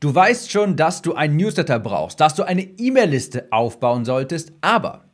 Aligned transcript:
Du 0.00 0.14
weißt 0.14 0.52
schon, 0.52 0.76
dass 0.76 1.02
du 1.02 1.14
ein 1.14 1.36
Newsletter 1.36 1.80
brauchst, 1.80 2.20
dass 2.20 2.36
du 2.36 2.44
eine 2.44 2.62
E-Mail-Liste 2.62 3.48
aufbauen 3.50 4.04
solltest, 4.04 4.52
aber 4.60 5.06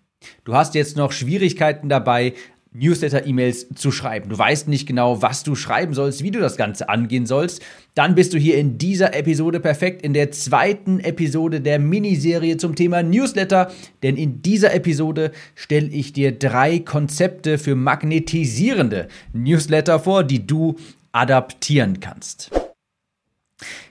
du 0.44 0.54
hast 0.54 0.74
jetzt 0.74 0.98
noch 0.98 1.10
Schwierigkeiten 1.10 1.88
dabei, 1.88 2.34
Newsletter-E-Mails 2.74 3.68
zu 3.76 3.90
schreiben. 3.90 4.28
Du 4.28 4.36
weißt 4.36 4.68
nicht 4.68 4.86
genau, 4.86 5.22
was 5.22 5.42
du 5.42 5.54
schreiben 5.54 5.94
sollst, 5.94 6.22
wie 6.22 6.32
du 6.32 6.40
das 6.40 6.58
Ganze 6.58 6.90
angehen 6.90 7.24
sollst. 7.24 7.62
Dann 7.94 8.14
bist 8.14 8.34
du 8.34 8.38
hier 8.38 8.58
in 8.58 8.76
dieser 8.76 9.14
Episode 9.14 9.58
perfekt, 9.58 10.02
in 10.02 10.12
der 10.12 10.32
zweiten 10.32 11.00
Episode 11.00 11.62
der 11.62 11.78
Miniserie 11.78 12.58
zum 12.58 12.74
Thema 12.74 13.02
Newsletter. 13.02 13.70
Denn 14.02 14.16
in 14.16 14.42
dieser 14.42 14.74
Episode 14.74 15.30
stelle 15.54 15.86
ich 15.86 16.12
dir 16.12 16.32
drei 16.32 16.80
Konzepte 16.80 17.56
für 17.58 17.76
magnetisierende 17.76 19.08
Newsletter 19.32 20.00
vor, 20.00 20.24
die 20.24 20.44
du 20.46 20.74
adaptieren 21.12 22.00
kannst. 22.00 22.50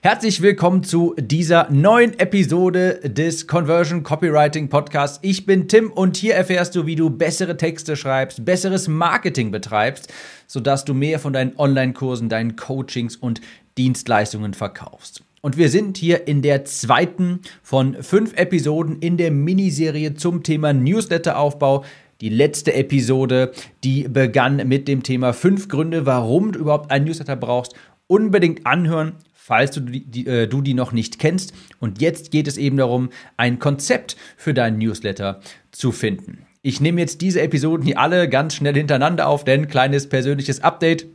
Herzlich 0.02 0.42
willkommen 0.42 0.84
zu 0.84 1.16
dieser 1.18 1.70
neuen 1.72 2.18
Episode 2.20 3.00
des 3.04 3.48
Conversion 3.48 4.04
Copywriting 4.04 4.70
Podcasts. 4.70 5.20
Ich 5.22 5.46
bin 5.46 5.68
Tim 5.68 5.92
und 5.92 6.18
hier 6.18 6.36
erfährst 6.36 6.76
du, 6.76 6.86
wie 6.86 6.96
du 6.96 7.10
bessere 7.10 7.58
Texte 7.58 7.96
schreibst, 7.96 8.44
besseres 8.46 8.88
Marketing 8.88 9.52
betreibst, 9.52 10.12
sodass 10.48 10.86
du 10.86 10.94
mehr 10.94 11.20
von 11.20 11.34
deinen 11.34 11.58
Online-Kursen, 11.58 12.30
deinen 12.30 12.56
Coachings 12.56 13.16
und 13.16 13.42
Dienstleistungen 13.78 14.54
verkaufst. 14.54 15.24
Und 15.42 15.58
wir 15.58 15.70
sind 15.70 15.98
hier 15.98 16.28
in 16.28 16.42
der 16.42 16.64
zweiten 16.64 17.42
von 17.62 18.02
fünf 18.02 18.34
Episoden 18.38 19.00
in 19.00 19.18
der 19.18 19.30
Miniserie 19.30 20.14
zum 20.14 20.42
Thema 20.42 20.72
Newsletteraufbau. 20.72 21.84
Die 22.22 22.30
letzte 22.30 22.74
Episode, 22.74 23.52
die 23.84 24.08
begann 24.08 24.66
mit 24.70 24.88
dem 24.88 25.04
Thema 25.04 25.34
fünf 25.34 25.68
Gründe, 25.68 26.06
warum 26.06 26.54
du 26.54 26.60
überhaupt 26.60 26.92
einen 26.92 27.04
Newsletter 27.04 27.36
brauchst. 27.36 27.74
Unbedingt 28.08 28.66
anhören, 28.66 29.16
falls 29.46 29.72
du 29.72 29.82
die, 29.82 30.26
äh, 30.26 30.48
du 30.48 30.62
die 30.62 30.74
noch 30.74 30.94
nicht 30.94 31.20
kennst. 31.20 31.54
Und 31.80 32.02
jetzt 32.02 32.32
geht 32.32 32.48
es 32.48 32.56
eben 32.58 32.78
darum, 32.78 33.10
ein 33.36 33.60
Konzept 33.60 34.16
für 34.38 34.54
deinen 34.54 34.78
Newsletter 34.78 35.42
zu 35.72 35.92
finden. 35.92 36.46
Ich 36.62 36.80
nehme 36.80 37.02
jetzt 37.02 37.20
diese 37.20 37.42
Episoden 37.42 37.86
hier 37.86 38.00
alle 38.00 38.30
ganz 38.30 38.56
schnell 38.56 38.74
hintereinander 38.74 39.28
auf, 39.28 39.44
denn 39.44 39.68
kleines 39.68 40.08
persönliches 40.08 40.62
Update. 40.62 41.08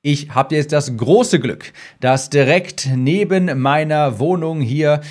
Ich 0.00 0.30
habe 0.30 0.54
jetzt 0.54 0.72
das 0.72 0.96
große 0.96 1.38
Glück, 1.38 1.74
dass 2.00 2.30
direkt 2.30 2.88
neben 2.96 3.60
meiner 3.60 4.18
Wohnung 4.18 4.62
hier 4.62 5.02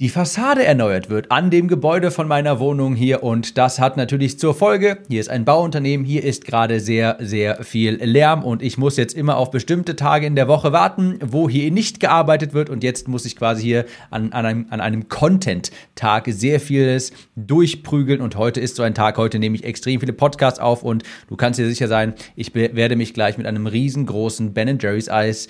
die 0.00 0.08
Fassade 0.08 0.64
erneuert 0.64 1.08
wird 1.08 1.30
an 1.30 1.50
dem 1.50 1.68
Gebäude 1.68 2.10
von 2.10 2.26
meiner 2.26 2.58
Wohnung 2.58 2.96
hier. 2.96 3.22
Und 3.22 3.56
das 3.58 3.78
hat 3.78 3.96
natürlich 3.96 4.40
zur 4.40 4.52
Folge, 4.52 4.98
hier 5.08 5.20
ist 5.20 5.28
ein 5.30 5.44
Bauunternehmen, 5.44 6.04
hier 6.04 6.24
ist 6.24 6.44
gerade 6.44 6.80
sehr, 6.80 7.16
sehr 7.20 7.62
viel 7.62 8.02
Lärm. 8.02 8.42
Und 8.42 8.60
ich 8.60 8.76
muss 8.76 8.96
jetzt 8.96 9.14
immer 9.14 9.36
auf 9.36 9.52
bestimmte 9.52 9.94
Tage 9.94 10.26
in 10.26 10.34
der 10.34 10.48
Woche 10.48 10.72
warten, 10.72 11.20
wo 11.24 11.48
hier 11.48 11.70
nicht 11.70 12.00
gearbeitet 12.00 12.54
wird. 12.54 12.70
Und 12.70 12.82
jetzt 12.82 13.06
muss 13.06 13.24
ich 13.24 13.36
quasi 13.36 13.62
hier 13.62 13.84
an, 14.10 14.32
an 14.32 14.44
einem, 14.44 14.66
an 14.70 14.80
einem 14.80 15.08
Content-Tag 15.08 16.24
sehr 16.26 16.58
vieles 16.58 17.12
durchprügeln. 17.36 18.20
Und 18.20 18.34
heute 18.34 18.58
ist 18.58 18.74
so 18.74 18.82
ein 18.82 18.94
Tag, 18.94 19.16
heute 19.16 19.38
nehme 19.38 19.54
ich 19.54 19.62
extrem 19.62 20.00
viele 20.00 20.12
Podcasts 20.12 20.58
auf. 20.58 20.82
Und 20.82 21.04
du 21.28 21.36
kannst 21.36 21.60
dir 21.60 21.68
sicher 21.68 21.86
sein, 21.86 22.14
ich 22.34 22.52
werde 22.52 22.96
mich 22.96 23.14
gleich 23.14 23.38
mit 23.38 23.46
einem 23.46 23.68
riesengroßen 23.68 24.54
Ben 24.54 24.76
Jerry's 24.80 25.08
Eis 25.08 25.46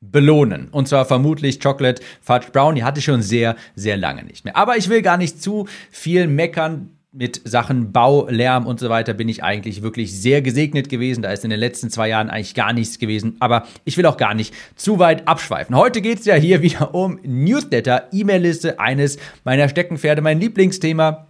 belohnen. 0.00 0.68
Und 0.70 0.88
zwar 0.88 1.04
vermutlich 1.04 1.60
Chocolate 1.60 2.02
Fudge 2.20 2.48
Brownie 2.52 2.82
hatte 2.82 2.98
ich 2.98 3.04
schon 3.04 3.22
sehr, 3.22 3.56
sehr 3.74 3.96
lange 3.96 4.24
nicht 4.24 4.44
mehr. 4.44 4.56
Aber 4.56 4.76
ich 4.76 4.88
will 4.88 5.02
gar 5.02 5.16
nicht 5.16 5.42
zu 5.42 5.66
viel 5.90 6.26
meckern. 6.26 6.90
Mit 7.12 7.40
Sachen 7.48 7.92
Bau, 7.92 8.28
Lärm 8.28 8.66
und 8.66 8.78
so 8.78 8.90
weiter 8.90 9.14
bin 9.14 9.26
ich 9.30 9.42
eigentlich 9.42 9.80
wirklich 9.80 10.20
sehr 10.20 10.42
gesegnet 10.42 10.90
gewesen. 10.90 11.22
Da 11.22 11.32
ist 11.32 11.44
in 11.44 11.50
den 11.50 11.58
letzten 11.58 11.88
zwei 11.88 12.10
Jahren 12.10 12.28
eigentlich 12.28 12.54
gar 12.54 12.74
nichts 12.74 12.98
gewesen. 12.98 13.36
Aber 13.40 13.66
ich 13.86 13.96
will 13.96 14.04
auch 14.04 14.18
gar 14.18 14.34
nicht 14.34 14.52
zu 14.74 14.98
weit 14.98 15.26
abschweifen. 15.26 15.74
Heute 15.74 16.02
geht 16.02 16.18
es 16.18 16.26
ja 16.26 16.34
hier 16.34 16.60
wieder 16.60 16.94
um 16.94 17.18
Newsletter, 17.22 18.08
E-Mail-Liste, 18.12 18.80
eines 18.80 19.16
meiner 19.44 19.70
Steckenpferde, 19.70 20.20
mein 20.20 20.40
Lieblingsthema. 20.40 21.28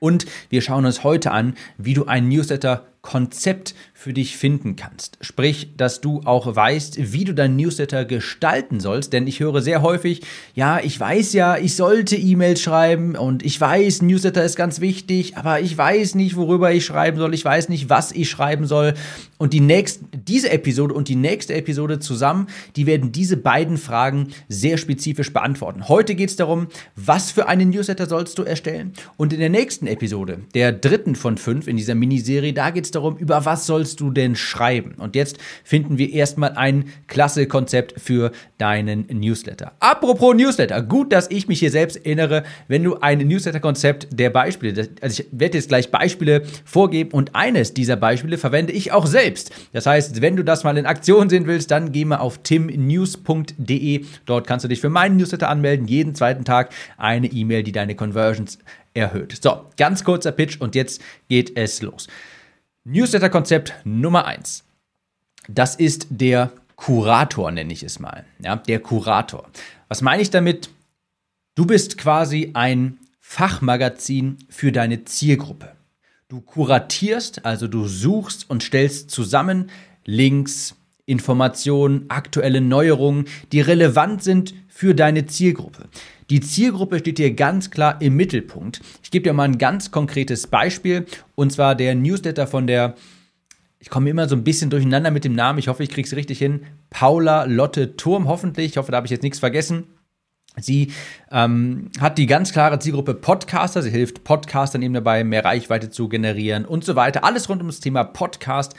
Und 0.00 0.24
wir 0.48 0.62
schauen 0.62 0.86
uns 0.86 1.04
heute 1.04 1.32
an, 1.32 1.54
wie 1.76 1.92
du 1.92 2.06
einen 2.06 2.30
Newsletter 2.30 2.86
Konzept 3.02 3.74
für 4.04 4.12
dich 4.12 4.36
finden 4.36 4.76
kannst. 4.76 5.16
Sprich, 5.22 5.70
dass 5.78 6.02
du 6.02 6.20
auch 6.26 6.54
weißt, 6.54 7.14
wie 7.14 7.24
du 7.24 7.32
dein 7.32 7.56
Newsletter 7.56 8.04
gestalten 8.04 8.78
sollst. 8.78 9.14
Denn 9.14 9.26
ich 9.26 9.40
höre 9.40 9.62
sehr 9.62 9.80
häufig, 9.80 10.20
ja, 10.54 10.78
ich 10.78 11.00
weiß 11.00 11.32
ja, 11.32 11.56
ich 11.56 11.74
sollte 11.74 12.14
E-Mails 12.14 12.60
schreiben 12.60 13.16
und 13.16 13.42
ich 13.42 13.58
weiß, 13.58 14.02
Newsletter 14.02 14.44
ist 14.44 14.56
ganz 14.56 14.82
wichtig, 14.82 15.38
aber 15.38 15.60
ich 15.60 15.78
weiß 15.78 16.16
nicht, 16.16 16.36
worüber 16.36 16.70
ich 16.70 16.84
schreiben 16.84 17.16
soll. 17.16 17.32
Ich 17.32 17.46
weiß 17.46 17.70
nicht, 17.70 17.88
was 17.88 18.12
ich 18.12 18.28
schreiben 18.28 18.66
soll. 18.66 18.92
Und 19.38 19.54
die 19.54 19.60
nächste, 19.60 20.04
diese 20.12 20.50
Episode 20.50 20.92
und 20.92 21.08
die 21.08 21.16
nächste 21.16 21.54
Episode 21.54 21.98
zusammen, 21.98 22.48
die 22.76 22.84
werden 22.84 23.10
diese 23.10 23.38
beiden 23.38 23.78
Fragen 23.78 24.28
sehr 24.48 24.76
spezifisch 24.76 25.32
beantworten. 25.32 25.88
Heute 25.88 26.14
geht 26.14 26.28
es 26.28 26.36
darum, 26.36 26.68
was 26.94 27.30
für 27.30 27.48
einen 27.48 27.70
Newsletter 27.70 28.06
sollst 28.06 28.36
du 28.36 28.42
erstellen? 28.42 28.92
Und 29.16 29.32
in 29.32 29.40
der 29.40 29.48
nächsten 29.48 29.86
Episode, 29.86 30.40
der 30.54 30.72
dritten 30.72 31.14
von 31.14 31.38
fünf 31.38 31.68
in 31.68 31.78
dieser 31.78 31.94
Miniserie, 31.94 32.52
da 32.52 32.68
geht 32.68 32.84
es 32.84 32.90
darum, 32.90 33.16
über 33.16 33.46
was 33.46 33.64
sollst 33.64 33.93
du 34.00 34.10
denn 34.10 34.36
schreiben? 34.36 34.94
Und 34.98 35.16
jetzt 35.16 35.38
finden 35.62 35.98
wir 35.98 36.12
erstmal 36.12 36.52
ein 36.52 36.92
klasse 37.06 37.46
Konzept 37.46 38.00
für 38.00 38.32
deinen 38.58 39.06
Newsletter. 39.08 39.72
Apropos 39.80 40.34
Newsletter, 40.34 40.82
gut, 40.82 41.12
dass 41.12 41.30
ich 41.30 41.48
mich 41.48 41.58
hier 41.58 41.70
selbst 41.70 41.96
erinnere, 41.96 42.44
wenn 42.68 42.82
du 42.82 42.96
ein 43.00 43.18
Newsletter-Konzept 43.18 44.08
der 44.10 44.30
Beispiele, 44.30 44.88
also 45.00 45.22
ich 45.22 45.28
werde 45.32 45.58
jetzt 45.58 45.68
gleich 45.68 45.90
Beispiele 45.90 46.42
vorgeben 46.64 47.10
und 47.12 47.34
eines 47.34 47.74
dieser 47.74 47.96
Beispiele 47.96 48.38
verwende 48.38 48.72
ich 48.72 48.92
auch 48.92 49.06
selbst. 49.06 49.50
Das 49.72 49.86
heißt, 49.86 50.20
wenn 50.20 50.36
du 50.36 50.44
das 50.44 50.64
mal 50.64 50.76
in 50.78 50.86
Aktion 50.86 51.28
sehen 51.28 51.46
willst, 51.46 51.70
dann 51.70 51.92
geh 51.92 52.04
mal 52.04 52.18
auf 52.18 52.38
timnews.de. 52.38 54.04
Dort 54.26 54.46
kannst 54.46 54.64
du 54.64 54.68
dich 54.68 54.80
für 54.80 54.90
meinen 54.90 55.16
Newsletter 55.16 55.48
anmelden. 55.48 55.86
Jeden 55.86 56.14
zweiten 56.14 56.44
Tag 56.44 56.70
eine 56.96 57.26
E-Mail, 57.26 57.62
die 57.62 57.72
deine 57.72 57.94
Conversions 57.94 58.58
erhöht. 58.94 59.38
So, 59.42 59.66
ganz 59.76 60.04
kurzer 60.04 60.32
Pitch 60.32 60.60
und 60.60 60.74
jetzt 60.74 61.02
geht 61.28 61.56
es 61.56 61.82
los. 61.82 62.06
Newsletter-Konzept 62.86 63.72
Nummer 63.84 64.26
eins. 64.26 64.62
Das 65.48 65.74
ist 65.74 66.06
der 66.10 66.52
Kurator, 66.76 67.50
nenne 67.50 67.72
ich 67.72 67.82
es 67.82 67.98
mal. 67.98 68.26
Ja, 68.40 68.56
der 68.56 68.78
Kurator. 68.80 69.48
Was 69.88 70.02
meine 70.02 70.20
ich 70.20 70.28
damit? 70.28 70.68
Du 71.54 71.64
bist 71.64 71.96
quasi 71.96 72.50
ein 72.52 72.98
Fachmagazin 73.20 74.36
für 74.50 74.70
deine 74.70 75.04
Zielgruppe. 75.04 75.72
Du 76.28 76.42
kuratierst, 76.42 77.46
also 77.46 77.68
du 77.68 77.88
suchst 77.88 78.50
und 78.50 78.62
stellst 78.62 79.10
zusammen 79.10 79.70
Links, 80.04 80.76
Informationen, 81.06 82.06
aktuelle 82.08 82.60
Neuerungen, 82.60 83.26
die 83.52 83.60
relevant 83.60 84.22
sind 84.22 84.54
für 84.68 84.94
deine 84.94 85.26
Zielgruppe. 85.26 85.88
Die 86.30 86.40
Zielgruppe 86.40 86.98
steht 86.98 87.18
hier 87.18 87.34
ganz 87.34 87.70
klar 87.70 88.00
im 88.00 88.16
Mittelpunkt. 88.16 88.80
Ich 89.02 89.10
gebe 89.10 89.24
dir 89.24 89.34
mal 89.34 89.44
ein 89.44 89.58
ganz 89.58 89.90
konkretes 89.90 90.46
Beispiel 90.46 91.04
und 91.34 91.52
zwar 91.52 91.74
der 91.74 91.94
Newsletter 91.94 92.46
von 92.46 92.66
der 92.66 92.94
ich 93.84 93.90
komme 93.90 94.08
immer 94.08 94.26
so 94.26 94.34
ein 94.34 94.44
bisschen 94.44 94.70
durcheinander 94.70 95.10
mit 95.10 95.24
dem 95.24 95.34
Namen. 95.34 95.58
Ich 95.58 95.68
hoffe, 95.68 95.82
ich 95.82 95.90
kriege 95.90 96.06
es 96.06 96.16
richtig 96.16 96.38
hin. 96.38 96.62
Paula 96.88 97.44
Lotte 97.44 97.96
Turm, 97.96 98.28
hoffentlich. 98.28 98.70
Ich 98.70 98.76
hoffe, 98.78 98.90
da 98.90 98.96
habe 98.96 99.06
ich 99.06 99.10
jetzt 99.10 99.22
nichts 99.22 99.40
vergessen. 99.40 99.84
Sie 100.56 100.90
ähm, 101.30 101.90
hat 102.00 102.16
die 102.16 102.24
ganz 102.24 102.52
klare 102.52 102.78
Zielgruppe 102.78 103.12
Podcaster. 103.12 103.82
Sie 103.82 103.90
hilft 103.90 104.24
Podcastern 104.24 104.80
eben 104.80 104.94
dabei, 104.94 105.22
mehr 105.22 105.44
Reichweite 105.44 105.90
zu 105.90 106.08
generieren 106.08 106.64
und 106.64 106.82
so 106.82 106.96
weiter. 106.96 107.24
Alles 107.24 107.50
rund 107.50 107.60
um 107.60 107.66
das 107.66 107.80
Thema 107.80 108.04
Podcast. 108.04 108.74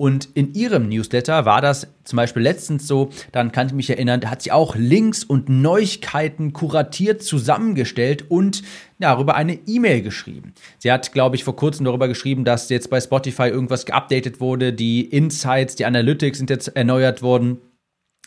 Und 0.00 0.28
in 0.34 0.54
ihrem 0.54 0.88
Newsletter 0.88 1.44
war 1.44 1.60
das 1.60 1.88
zum 2.04 2.16
Beispiel 2.16 2.40
letztens 2.42 2.86
so, 2.86 3.10
dann 3.32 3.50
kann 3.50 3.66
ich 3.66 3.72
mich 3.72 3.90
erinnern, 3.90 4.20
da 4.20 4.30
hat 4.30 4.42
sie 4.42 4.52
auch 4.52 4.76
Links 4.76 5.24
und 5.24 5.48
Neuigkeiten 5.48 6.52
kuratiert 6.52 7.20
zusammengestellt 7.20 8.26
und 8.28 8.62
darüber 9.00 9.34
eine 9.34 9.58
E-Mail 9.66 10.02
geschrieben. 10.02 10.54
Sie 10.78 10.92
hat, 10.92 11.12
glaube 11.12 11.34
ich, 11.34 11.42
vor 11.42 11.56
kurzem 11.56 11.84
darüber 11.84 12.06
geschrieben, 12.06 12.44
dass 12.44 12.68
jetzt 12.68 12.90
bei 12.90 13.00
Spotify 13.00 13.48
irgendwas 13.48 13.86
geupdatet 13.86 14.40
wurde, 14.40 14.72
die 14.72 15.00
Insights, 15.00 15.74
die 15.74 15.84
Analytics 15.84 16.38
sind 16.38 16.48
jetzt 16.48 16.68
erneuert 16.68 17.20
worden. 17.20 17.58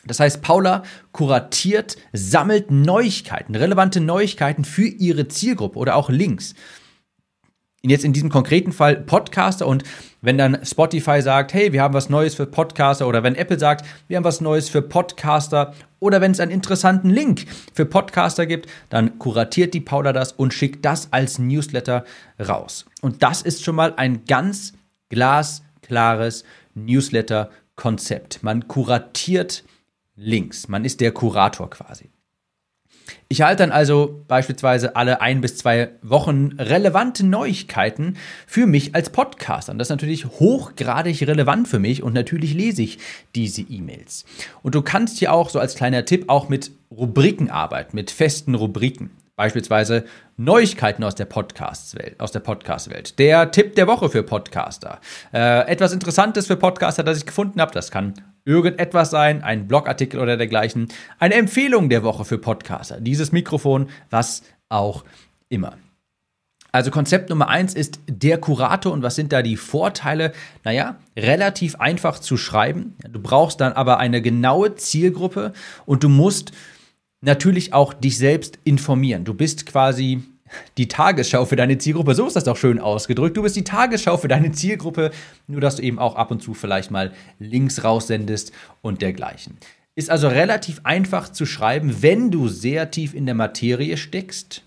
Das 0.05 0.19
heißt, 0.19 0.41
Paula 0.41 0.83
kuratiert, 1.13 1.95
sammelt 2.11 2.69
Neuigkeiten, 2.69 3.55
relevante 3.55 4.01
Neuigkeiten 4.01 4.65
für 4.65 4.87
ihre 4.87 5.29
Zielgruppe 5.29 5.79
oder 5.79 5.95
auch 5.95 6.09
Links 6.09 6.53
jetzt 7.89 8.05
in 8.05 8.13
diesem 8.13 8.29
konkreten 8.29 8.71
Fall 8.71 8.97
Podcaster 8.97 9.65
und 9.65 9.83
wenn 10.21 10.37
dann 10.37 10.63
Spotify 10.63 11.21
sagt, 11.21 11.53
hey, 11.53 11.73
wir 11.73 11.81
haben 11.81 11.95
was 11.95 12.09
Neues 12.09 12.35
für 12.35 12.45
Podcaster 12.45 13.07
oder 13.07 13.23
wenn 13.23 13.35
Apple 13.35 13.57
sagt, 13.57 13.85
wir 14.07 14.17
haben 14.17 14.23
was 14.23 14.39
Neues 14.39 14.69
für 14.69 14.83
Podcaster 14.83 15.73
oder 15.99 16.21
wenn 16.21 16.31
es 16.31 16.39
einen 16.39 16.51
interessanten 16.51 17.09
Link 17.09 17.45
für 17.73 17.85
Podcaster 17.85 18.45
gibt, 18.45 18.69
dann 18.89 19.17
kuratiert 19.17 19.73
die 19.73 19.79
Paula 19.79 20.13
das 20.13 20.31
und 20.31 20.53
schickt 20.53 20.85
das 20.85 21.11
als 21.11 21.39
Newsletter 21.39 22.05
raus. 22.39 22.85
Und 23.01 23.23
das 23.23 23.41
ist 23.41 23.63
schon 23.63 23.75
mal 23.75 23.93
ein 23.97 24.25
ganz 24.25 24.73
glasklares 25.09 26.43
Newsletter-Konzept. 26.75 28.43
Man 28.43 28.67
kuratiert 28.67 29.63
Links, 30.15 30.67
man 30.67 30.85
ist 30.85 31.01
der 31.01 31.11
Kurator 31.13 31.69
quasi. 31.71 32.11
Ich 33.27 33.41
halte 33.41 33.63
dann 33.63 33.71
also 33.71 34.23
beispielsweise 34.27 34.95
alle 34.95 35.21
ein 35.21 35.41
bis 35.41 35.57
zwei 35.57 35.89
Wochen 36.01 36.53
relevante 36.57 37.25
Neuigkeiten 37.25 38.17
für 38.45 38.67
mich 38.67 38.95
als 38.95 39.09
Podcaster. 39.09 39.71
Und 39.71 39.79
das 39.79 39.87
ist 39.87 39.91
natürlich 39.91 40.25
hochgradig 40.25 41.25
relevant 41.27 41.67
für 41.67 41.79
mich 41.79 42.03
und 42.03 42.13
natürlich 42.13 42.53
lese 42.53 42.83
ich 42.83 42.99
diese 43.35 43.61
E-Mails. 43.61 44.25
Und 44.63 44.75
du 44.75 44.81
kannst 44.81 45.19
hier 45.19 45.33
auch 45.33 45.49
so 45.49 45.59
als 45.59 45.75
kleiner 45.75 46.05
Tipp 46.05 46.25
auch 46.27 46.49
mit 46.49 46.71
Rubriken 46.91 47.49
arbeiten, 47.49 47.95
mit 47.95 48.11
festen 48.11 48.55
Rubriken. 48.55 49.11
Beispielsweise 49.35 50.03
Neuigkeiten 50.37 51.03
aus 51.03 51.15
der 51.15 51.25
Podcast-Welt. 51.25 52.19
Aus 52.19 52.31
der 52.31 52.41
Podcast-Welt. 52.41 53.17
Der 53.17 53.51
Tipp 53.51 53.75
der 53.75 53.87
Woche 53.87 54.09
für 54.09 54.23
Podcaster. 54.23 54.99
Äh, 55.33 55.67
etwas 55.67 55.93
Interessantes 55.93 56.47
für 56.47 56.57
Podcaster, 56.57 57.03
das 57.03 57.17
ich 57.17 57.25
gefunden 57.25 57.59
habe. 57.59 57.71
Das 57.73 57.89
kann 57.89 58.13
irgendetwas 58.45 59.11
sein, 59.11 59.43
ein 59.43 59.67
Blogartikel 59.67 60.19
oder 60.19 60.37
dergleichen. 60.37 60.87
Eine 61.19 61.35
Empfehlung 61.35 61.89
der 61.89 62.03
Woche 62.03 62.25
für 62.25 62.37
Podcaster. 62.37 62.99
Dieses 62.99 63.31
Mikrofon, 63.31 63.89
was 64.09 64.43
auch 64.69 65.03
immer. 65.49 65.77
Also 66.71 66.89
Konzept 66.89 67.29
Nummer 67.29 67.49
eins 67.49 67.73
ist 67.73 67.99
der 68.07 68.37
Kurator 68.37 68.93
und 68.93 69.03
was 69.03 69.15
sind 69.15 69.33
da 69.33 69.41
die 69.41 69.57
Vorteile? 69.57 70.31
Naja, 70.63 70.95
relativ 71.17 71.75
einfach 71.75 72.19
zu 72.19 72.37
schreiben. 72.37 72.95
Du 73.09 73.19
brauchst 73.19 73.59
dann 73.59 73.73
aber 73.73 73.97
eine 73.97 74.21
genaue 74.21 74.75
Zielgruppe 74.75 75.51
und 75.85 76.03
du 76.03 76.09
musst 76.09 76.53
natürlich 77.19 77.73
auch 77.73 77.93
dich 77.93 78.17
selbst 78.17 78.57
informieren. 78.63 79.25
Du 79.25 79.33
bist 79.33 79.65
quasi 79.65 80.23
die 80.77 80.87
Tagesschau 80.87 81.45
für 81.45 81.55
deine 81.55 81.77
Zielgruppe. 81.77 82.15
So 82.15 82.27
ist 82.27 82.35
das 82.35 82.43
doch 82.43 82.57
schön 82.57 82.79
ausgedrückt. 82.79 83.37
Du 83.37 83.43
bist 83.43 83.55
die 83.55 83.63
Tagesschau 83.63 84.17
für 84.17 84.27
deine 84.27 84.51
Zielgruppe, 84.51 85.11
nur 85.47 85.61
dass 85.61 85.77
du 85.77 85.83
eben 85.83 85.99
auch 85.99 86.15
ab 86.15 86.31
und 86.31 86.41
zu 86.41 86.53
vielleicht 86.53 86.91
mal 86.91 87.11
Links 87.39 87.83
raussendest 87.83 88.51
und 88.81 89.01
dergleichen. 89.01 89.57
Ist 89.95 90.09
also 90.09 90.27
relativ 90.27 90.81
einfach 90.83 91.29
zu 91.29 91.45
schreiben, 91.45 92.01
wenn 92.01 92.31
du 92.31 92.47
sehr 92.47 92.91
tief 92.91 93.13
in 93.13 93.25
der 93.25 93.35
Materie 93.35 93.97
steckst. 93.97 94.63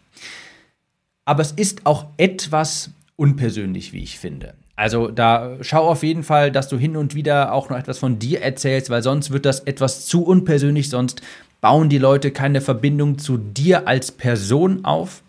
Aber 1.24 1.42
es 1.42 1.52
ist 1.52 1.86
auch 1.86 2.06
etwas 2.18 2.90
unpersönlich, 3.16 3.92
wie 3.92 4.02
ich 4.02 4.18
finde. 4.18 4.54
Also 4.76 5.08
da 5.08 5.56
schau 5.60 5.88
auf 5.88 6.02
jeden 6.02 6.24
Fall, 6.24 6.50
dass 6.50 6.68
du 6.68 6.76
hin 6.76 6.96
und 6.96 7.14
wieder 7.14 7.52
auch 7.52 7.70
noch 7.70 7.78
etwas 7.78 7.98
von 7.98 8.18
dir 8.18 8.42
erzählst, 8.42 8.90
weil 8.90 9.02
sonst 9.02 9.30
wird 9.30 9.46
das 9.46 9.60
etwas 9.60 10.06
zu 10.06 10.24
unpersönlich, 10.24 10.90
sonst 10.90 11.22
bauen 11.60 11.88
die 11.88 11.98
Leute 11.98 12.30
keine 12.30 12.60
Verbindung 12.60 13.18
zu 13.18 13.38
dir 13.38 13.86
als 13.86 14.12
Person 14.12 14.84
auf. 14.84 15.22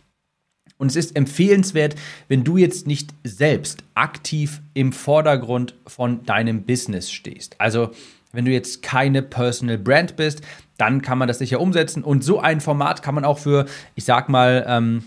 Und 0.78 0.88
es 0.88 0.96
ist 0.96 1.16
empfehlenswert, 1.16 1.96
wenn 2.28 2.44
du 2.44 2.58
jetzt 2.58 2.86
nicht 2.86 3.14
selbst 3.24 3.84
aktiv 3.94 4.62
im 4.74 4.92
Vordergrund 4.92 5.76
von 5.88 6.24
deinem 6.26 6.64
Business 6.64 7.12
stehst. 7.12 7.60
Also 7.60 7.92
wenn 8.34 8.46
du 8.46 8.52
jetzt 8.52 8.82
keine 8.82 9.22
Personal 9.22 9.78
Brand 9.78 10.18
bist, 10.18 10.42
dann 10.78 11.02
kann 11.02 11.18
man 11.18 11.28
das 11.28 11.40
sicher 11.40 11.62
umsetzen. 11.62 12.04
Und 12.04 12.24
so 12.24 12.40
ein 12.42 12.60
Format 12.60 13.02
kann 13.02 13.16
man 13.16 13.24
auch 13.24 13.40
für, 13.40 13.66
ich 13.96 14.04
sag 14.04 14.28
mal, 14.28 14.66
ähm, 14.68 15.04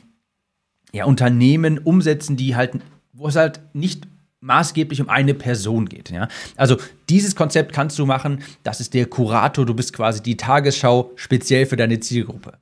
ja, 0.93 1.05
Unternehmen 1.05 1.79
umsetzen, 1.79 2.37
die 2.37 2.57
halt, 2.57 2.79
wo 3.13 3.29
es 3.29 3.37
halt 3.37 3.61
nicht 3.75 4.09
maßgeblich 4.41 5.01
um 5.01 5.09
eine 5.09 5.35
Person 5.35 5.89
geht. 5.89 6.11
Ja? 6.11 6.29
Also 6.57 6.77
dieses 7.09 7.37
Konzept 7.37 7.73
kannst 7.73 7.99
du 7.99 8.07
machen, 8.07 8.43
das 8.63 8.81
ist 8.81 8.95
der 8.95 9.07
Kurator, 9.07 9.67
du 9.67 9.75
bist 9.75 9.93
quasi 9.93 10.23
die 10.23 10.37
Tagesschau 10.37 11.13
speziell 11.17 11.67
für 11.67 11.77
deine 11.77 12.01
Zielgruppe. 12.01 12.59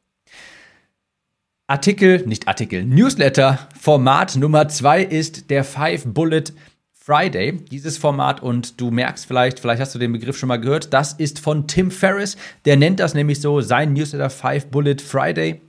Artikel, 1.68 2.24
nicht 2.26 2.46
Artikel, 2.46 2.84
Newsletter, 2.84 3.58
Format 3.76 4.36
Nummer 4.36 4.68
zwei 4.68 5.02
ist 5.02 5.50
der 5.50 5.64
Five 5.64 6.04
Bullet 6.06 6.44
Friday. 6.92 7.54
Dieses 7.70 7.98
Format, 7.98 8.40
und 8.40 8.80
du 8.80 8.92
merkst 8.92 9.26
vielleicht, 9.26 9.58
vielleicht 9.58 9.80
hast 9.80 9.92
du 9.92 9.98
den 9.98 10.12
Begriff 10.12 10.38
schon 10.38 10.48
mal 10.48 10.60
gehört, 10.60 10.92
das 10.92 11.12
ist 11.14 11.40
von 11.40 11.66
Tim 11.66 11.90
Ferriss. 11.90 12.36
Der 12.66 12.76
nennt 12.76 13.00
das 13.00 13.14
nämlich 13.14 13.40
so, 13.40 13.60
sein 13.62 13.94
Newsletter 13.94 14.30
Five 14.30 14.66
Bullet 14.68 14.98
Friday 15.04 15.60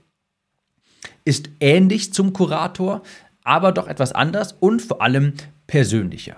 ist 1.24 1.50
ähnlich 1.58 2.12
zum 2.12 2.32
Kurator, 2.32 3.02
aber 3.42 3.72
doch 3.72 3.88
etwas 3.88 4.12
anders 4.12 4.52
und 4.52 4.80
vor 4.80 5.02
allem 5.02 5.34
persönlicher. 5.66 6.36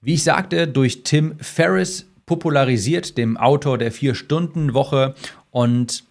Wie 0.00 0.14
ich 0.14 0.24
sagte, 0.24 0.66
durch 0.66 1.04
Tim 1.04 1.38
Ferriss 1.38 2.06
popularisiert, 2.26 3.16
dem 3.16 3.36
Autor 3.36 3.78
der 3.78 3.92
Vier-Stunden-Woche 3.92 5.14
und 5.50 6.04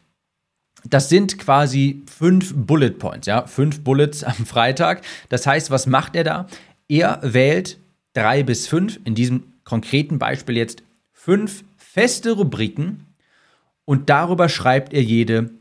das 0.90 1.10
sind 1.10 1.38
quasi 1.38 2.04
fünf 2.06 2.54
Bullet 2.56 2.92
Points, 2.92 3.28
ja, 3.28 3.46
fünf 3.46 3.84
Bullets 3.84 4.24
am 4.24 4.46
Freitag. 4.46 5.02
Das 5.30 5.46
heißt, 5.46 5.72
was 5.72 5.88
macht 5.88 6.16
er 6.16 6.24
da? 6.24 6.48
Er 6.88 7.20
wählt 7.24 7.78
drei 8.14 8.44
bis 8.44 8.68
fünf, 8.68 9.00
in 9.06 9.16
diesem 9.16 9.44
konkreten 9.64 10.20
Beispiel 10.20 10.58
jetzt 10.58 10.84
fünf 11.14 11.64
feste 11.78 12.32
Rubriken 12.32 13.06
und 13.86 14.10
darüber 14.10 14.50
schreibt 14.50 14.94
er 14.94 15.04
jede 15.04 15.52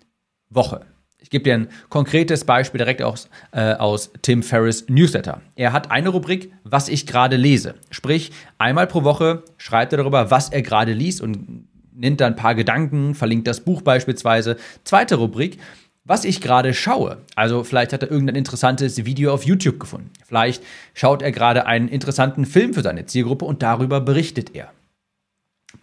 Woche. 0.48 0.86
Ich 1.18 1.28
gebe 1.30 1.44
dir 1.44 1.54
ein 1.54 1.68
konkretes 1.90 2.44
Beispiel 2.44 2.78
direkt 2.78 3.02
aus, 3.02 3.28
äh, 3.52 3.74
aus 3.74 4.10
Tim 4.22 4.42
Ferriss 4.42 4.86
Newsletter. 4.88 5.42
Er 5.54 5.72
hat 5.72 5.90
eine 5.90 6.08
Rubrik, 6.08 6.52
was 6.64 6.88
ich 6.88 7.06
gerade 7.06 7.36
lese. 7.36 7.74
Sprich, 7.90 8.32
einmal 8.58 8.86
pro 8.86 9.04
Woche 9.04 9.44
schreibt 9.58 9.92
er 9.92 9.98
darüber, 9.98 10.30
was 10.30 10.48
er 10.48 10.62
gerade 10.62 10.92
liest 10.92 11.20
und 11.20 11.68
nennt 12.00 12.20
da 12.20 12.26
ein 12.26 12.36
paar 12.36 12.54
Gedanken, 12.54 13.14
verlinkt 13.14 13.46
das 13.46 13.60
Buch 13.60 13.82
beispielsweise. 13.82 14.56
Zweite 14.84 15.16
Rubrik, 15.16 15.58
was 16.04 16.24
ich 16.24 16.40
gerade 16.40 16.74
schaue. 16.74 17.18
Also 17.36 17.62
vielleicht 17.62 17.92
hat 17.92 18.02
er 18.02 18.10
irgendein 18.10 18.36
interessantes 18.36 19.04
Video 19.04 19.32
auf 19.32 19.44
YouTube 19.44 19.78
gefunden. 19.78 20.10
Vielleicht 20.26 20.62
schaut 20.94 21.22
er 21.22 21.30
gerade 21.30 21.66
einen 21.66 21.88
interessanten 21.88 22.46
Film 22.46 22.74
für 22.74 22.82
seine 22.82 23.06
Zielgruppe 23.06 23.44
und 23.44 23.62
darüber 23.62 24.00
berichtet 24.00 24.54
er. 24.54 24.72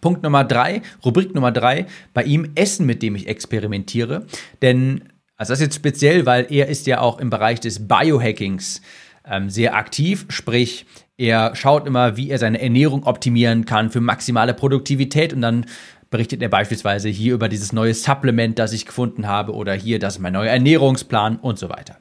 Punkt 0.00 0.22
Nummer 0.22 0.44
drei, 0.44 0.82
Rubrik 1.04 1.34
Nummer 1.34 1.50
drei, 1.50 1.86
bei 2.12 2.24
ihm 2.24 2.50
Essen, 2.56 2.84
mit 2.84 3.02
dem 3.02 3.14
ich 3.14 3.26
experimentiere. 3.26 4.26
Denn 4.60 5.04
also 5.36 5.52
das 5.52 5.60
ist 5.60 5.66
jetzt 5.66 5.76
speziell, 5.76 6.26
weil 6.26 6.46
er 6.50 6.66
ist 6.66 6.86
ja 6.88 7.00
auch 7.00 7.20
im 7.20 7.30
Bereich 7.30 7.60
des 7.60 7.86
Biohackings 7.86 8.82
ähm, 9.24 9.48
sehr 9.48 9.76
aktiv, 9.76 10.26
sprich 10.28 10.84
er 11.16 11.56
schaut 11.56 11.86
immer, 11.86 12.16
wie 12.16 12.30
er 12.30 12.38
seine 12.38 12.60
Ernährung 12.60 13.02
optimieren 13.02 13.64
kann 13.64 13.90
für 13.90 14.00
maximale 14.00 14.54
Produktivität 14.54 15.32
und 15.32 15.42
dann 15.42 15.66
berichtet 16.10 16.42
er 16.42 16.48
beispielsweise 16.48 17.08
hier 17.08 17.34
über 17.34 17.48
dieses 17.48 17.72
neue 17.72 17.94
Supplement, 17.94 18.58
das 18.58 18.72
ich 18.72 18.86
gefunden 18.86 19.26
habe 19.26 19.52
oder 19.54 19.74
hier, 19.74 19.98
das 19.98 20.16
ist 20.16 20.20
mein 20.20 20.32
neuer 20.32 20.50
Ernährungsplan 20.50 21.36
und 21.36 21.58
so 21.58 21.68
weiter. 21.68 21.96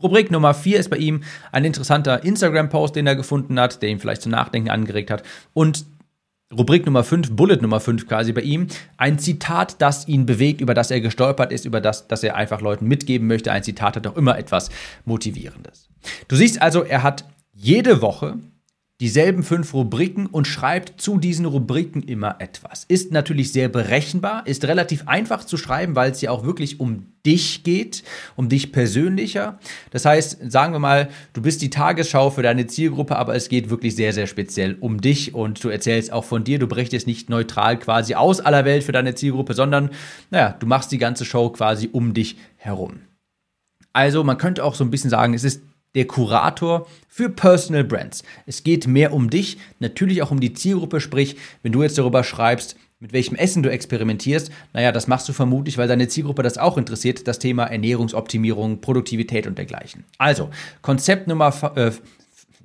Rubrik 0.00 0.30
Nummer 0.30 0.54
4 0.54 0.78
ist 0.78 0.88
bei 0.88 0.96
ihm 0.96 1.22
ein 1.52 1.64
interessanter 1.64 2.24
Instagram-Post, 2.24 2.96
den 2.96 3.06
er 3.06 3.14
gefunden 3.14 3.60
hat, 3.60 3.82
der 3.82 3.90
ihn 3.90 3.98
vielleicht 3.98 4.22
zum 4.22 4.32
Nachdenken 4.32 4.70
angeregt 4.70 5.10
hat. 5.10 5.22
Und 5.52 5.84
Rubrik 6.52 6.84
Nummer 6.86 7.04
5, 7.04 7.34
Bullet 7.34 7.58
Nummer 7.62 7.80
5 7.80 8.06
quasi 8.06 8.32
bei 8.32 8.42
ihm, 8.42 8.66
ein 8.96 9.18
Zitat, 9.18 9.80
das 9.80 10.08
ihn 10.08 10.26
bewegt, 10.26 10.60
über 10.60 10.74
das 10.74 10.90
er 10.90 11.00
gestolpert 11.00 11.52
ist, 11.52 11.64
über 11.64 11.80
das, 11.80 12.08
das 12.08 12.22
er 12.22 12.36
einfach 12.36 12.60
Leuten 12.60 12.88
mitgeben 12.88 13.26
möchte. 13.26 13.52
Ein 13.52 13.62
Zitat 13.62 13.96
hat 13.96 14.06
auch 14.06 14.16
immer 14.16 14.38
etwas 14.38 14.70
Motivierendes. 15.04 15.88
Du 16.28 16.36
siehst 16.36 16.60
also, 16.60 16.82
er 16.82 17.02
hat 17.02 17.24
jede 17.52 18.02
Woche 18.02 18.38
dieselben 19.02 19.42
fünf 19.42 19.74
Rubriken 19.74 20.26
und 20.26 20.46
schreibt 20.46 21.00
zu 21.00 21.18
diesen 21.18 21.44
Rubriken 21.44 22.04
immer 22.04 22.36
etwas. 22.38 22.84
Ist 22.84 23.10
natürlich 23.10 23.50
sehr 23.50 23.68
berechenbar, 23.68 24.46
ist 24.46 24.64
relativ 24.64 25.08
einfach 25.08 25.44
zu 25.44 25.56
schreiben, 25.56 25.96
weil 25.96 26.12
es 26.12 26.20
ja 26.20 26.30
auch 26.30 26.44
wirklich 26.44 26.78
um 26.78 27.06
dich 27.26 27.64
geht, 27.64 28.04
um 28.36 28.48
dich 28.48 28.70
persönlicher. 28.70 29.58
Das 29.90 30.04
heißt, 30.04 30.38
sagen 30.52 30.72
wir 30.72 30.78
mal, 30.78 31.08
du 31.32 31.42
bist 31.42 31.62
die 31.62 31.70
Tagesschau 31.70 32.30
für 32.30 32.42
deine 32.42 32.68
Zielgruppe, 32.68 33.16
aber 33.16 33.34
es 33.34 33.48
geht 33.48 33.70
wirklich 33.70 33.96
sehr, 33.96 34.12
sehr 34.12 34.28
speziell 34.28 34.76
um 34.78 35.00
dich 35.00 35.34
und 35.34 35.64
du 35.64 35.68
erzählst 35.68 36.12
auch 36.12 36.24
von 36.24 36.44
dir. 36.44 36.60
Du 36.60 36.68
berichtest 36.68 37.08
nicht 37.08 37.28
neutral 37.28 37.80
quasi 37.80 38.14
aus 38.14 38.38
aller 38.38 38.64
Welt 38.64 38.84
für 38.84 38.92
deine 38.92 39.16
Zielgruppe, 39.16 39.54
sondern, 39.54 39.90
naja, 40.30 40.54
du 40.60 40.66
machst 40.68 40.92
die 40.92 40.98
ganze 40.98 41.24
Show 41.24 41.50
quasi 41.50 41.88
um 41.90 42.14
dich 42.14 42.36
herum. 42.56 43.00
Also 43.92 44.22
man 44.22 44.38
könnte 44.38 44.62
auch 44.62 44.76
so 44.76 44.84
ein 44.84 44.92
bisschen 44.92 45.10
sagen, 45.10 45.34
es 45.34 45.42
ist 45.42 45.60
der 45.94 46.06
Kurator 46.06 46.86
für 47.08 47.28
Personal 47.28 47.84
Brands. 47.84 48.22
Es 48.46 48.64
geht 48.64 48.86
mehr 48.86 49.12
um 49.12 49.30
dich, 49.30 49.58
natürlich 49.78 50.22
auch 50.22 50.30
um 50.30 50.40
die 50.40 50.54
Zielgruppe, 50.54 51.00
sprich, 51.00 51.36
wenn 51.62 51.72
du 51.72 51.82
jetzt 51.82 51.98
darüber 51.98 52.24
schreibst, 52.24 52.76
mit 53.02 53.12
welchem 53.12 53.34
Essen 53.34 53.64
du 53.64 53.70
experimentierst, 53.70 54.50
naja, 54.72 54.92
das 54.92 55.08
machst 55.08 55.28
du 55.28 55.32
vermutlich, 55.32 55.76
weil 55.76 55.88
deine 55.88 56.06
Zielgruppe 56.06 56.44
das 56.44 56.56
auch 56.56 56.78
interessiert, 56.78 57.26
das 57.26 57.40
Thema 57.40 57.64
Ernährungsoptimierung, 57.64 58.80
Produktivität 58.80 59.48
und 59.48 59.58
dergleichen. 59.58 60.04
Also, 60.18 60.50
Konzept 60.82 61.26
Nummer, 61.26 61.52
äh, 61.74 61.90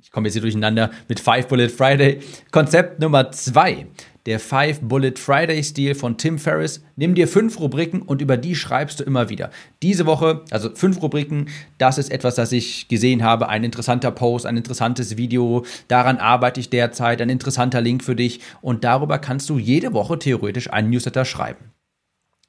ich 0.00 0.12
komme 0.12 0.28
jetzt 0.28 0.34
hier 0.34 0.42
durcheinander 0.42 0.92
mit 1.08 1.18
Five 1.18 1.48
Bullet 1.48 1.68
Friday. 1.68 2.20
Konzept 2.52 3.00
Nummer 3.00 3.32
zwei 3.32 3.86
der 4.28 4.38
Five 4.38 4.80
Bullet 4.82 5.14
Friday 5.16 5.64
Stil 5.64 5.94
von 5.94 6.18
Tim 6.18 6.38
Ferriss. 6.38 6.82
Nimm 6.96 7.14
dir 7.14 7.26
fünf 7.26 7.58
Rubriken 7.58 8.02
und 8.02 8.20
über 8.20 8.36
die 8.36 8.54
schreibst 8.54 9.00
du 9.00 9.04
immer 9.04 9.30
wieder. 9.30 9.50
Diese 9.80 10.04
Woche, 10.04 10.42
also 10.50 10.68
fünf 10.74 11.00
Rubriken, 11.00 11.48
das 11.78 11.96
ist 11.96 12.12
etwas, 12.12 12.34
das 12.34 12.52
ich 12.52 12.88
gesehen 12.88 13.24
habe. 13.24 13.48
Ein 13.48 13.64
interessanter 13.64 14.10
Post, 14.10 14.44
ein 14.44 14.58
interessantes 14.58 15.16
Video. 15.16 15.64
Daran 15.88 16.18
arbeite 16.18 16.60
ich 16.60 16.68
derzeit. 16.68 17.22
Ein 17.22 17.30
interessanter 17.30 17.80
Link 17.80 18.04
für 18.04 18.14
dich. 18.14 18.40
Und 18.60 18.84
darüber 18.84 19.18
kannst 19.18 19.48
du 19.48 19.58
jede 19.58 19.94
Woche 19.94 20.18
theoretisch 20.18 20.70
einen 20.70 20.90
Newsletter 20.90 21.24
schreiben. 21.24 21.72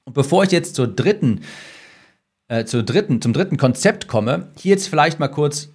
Und 0.03 0.15
bevor 0.15 0.43
ich 0.43 0.51
jetzt 0.51 0.75
zur 0.75 0.89
dritten, 0.89 1.43
äh, 2.50 2.65
zur 2.65 2.83
dritten, 2.83 3.21
zum 3.21 3.31
dritten 3.31 3.55
Konzept 3.55 4.09
komme, 4.09 4.50
hier 4.57 4.71
jetzt 4.71 4.89
vielleicht 4.89 5.21
mal 5.21 5.29
kurz 5.29 5.69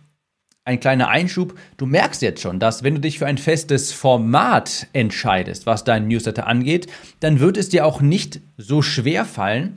ein 0.64 0.80
kleiner 0.80 1.08
Einschub. 1.08 1.58
Du 1.76 1.86
merkst 1.86 2.22
jetzt 2.22 2.40
schon, 2.40 2.58
dass 2.58 2.82
wenn 2.82 2.94
du 2.94 3.00
dich 3.00 3.18
für 3.18 3.26
ein 3.26 3.38
festes 3.38 3.92
Format 3.92 4.86
entscheidest, 4.92 5.66
was 5.66 5.84
deinen 5.84 6.08
Newsletter 6.08 6.46
angeht, 6.46 6.86
dann 7.20 7.40
wird 7.40 7.56
es 7.56 7.68
dir 7.68 7.84
auch 7.86 8.00
nicht 8.00 8.40
so 8.56 8.80
schwer 8.82 9.24
fallen, 9.24 9.74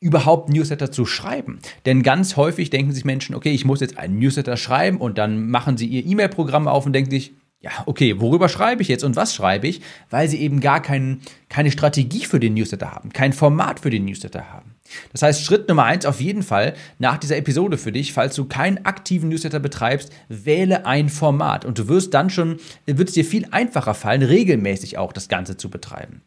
überhaupt 0.00 0.48
Newsletter 0.48 0.92
zu 0.92 1.06
schreiben. 1.06 1.58
Denn 1.86 2.02
ganz 2.02 2.36
häufig 2.36 2.70
denken 2.70 2.92
sich 2.92 3.04
Menschen, 3.04 3.34
okay, 3.34 3.50
ich 3.50 3.64
muss 3.64 3.80
jetzt 3.80 3.98
einen 3.98 4.18
Newsletter 4.18 4.56
schreiben 4.56 4.98
und 4.98 5.18
dann 5.18 5.50
machen 5.50 5.76
sie 5.76 5.86
ihr 5.86 6.04
E-Mail-Programm 6.04 6.68
auf 6.68 6.86
und 6.86 6.92
denken 6.92 7.10
sich, 7.10 7.32
ja, 7.60 7.70
okay, 7.86 8.20
worüber 8.20 8.48
schreibe 8.48 8.82
ich 8.82 8.88
jetzt 8.88 9.02
und 9.02 9.16
was 9.16 9.34
schreibe 9.34 9.66
ich? 9.66 9.80
Weil 10.10 10.28
sie 10.28 10.40
eben 10.40 10.60
gar 10.60 10.80
kein, 10.80 11.20
keine 11.48 11.72
Strategie 11.72 12.24
für 12.24 12.38
den 12.38 12.54
Newsletter 12.54 12.92
haben, 12.92 13.12
kein 13.12 13.32
Format 13.32 13.80
für 13.80 13.90
den 13.90 14.04
Newsletter 14.04 14.52
haben. 14.52 14.76
Das 15.12 15.22
heißt, 15.22 15.44
Schritt 15.44 15.68
Nummer 15.68 15.84
eins 15.84 16.06
auf 16.06 16.20
jeden 16.20 16.44
Fall 16.44 16.74
nach 16.98 17.18
dieser 17.18 17.36
Episode 17.36 17.76
für 17.76 17.90
dich, 17.90 18.12
falls 18.12 18.36
du 18.36 18.44
keinen 18.44 18.84
aktiven 18.84 19.28
Newsletter 19.28 19.58
betreibst, 19.58 20.12
wähle 20.28 20.86
ein 20.86 21.08
Format 21.08 21.64
und 21.64 21.78
du 21.78 21.88
wirst 21.88 22.14
dann 22.14 22.30
schon, 22.30 22.58
wird 22.86 23.08
es 23.08 23.14
dir 23.14 23.24
viel 23.24 23.48
einfacher 23.50 23.94
fallen, 23.94 24.22
regelmäßig 24.22 24.96
auch 24.96 25.12
das 25.12 25.28
Ganze 25.28 25.56
zu 25.56 25.68
betreiben. 25.68 26.22